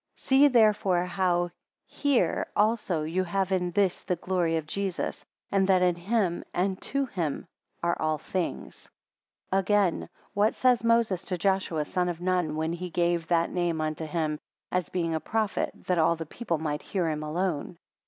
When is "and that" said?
5.51-5.83